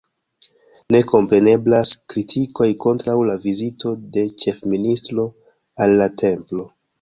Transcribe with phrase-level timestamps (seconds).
[0.93, 5.27] Ne kompreneblas kritikoj kontraŭ la vizito de ĉefministro
[5.87, 6.67] al la templo.